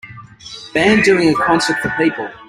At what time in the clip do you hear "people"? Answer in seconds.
1.95-2.27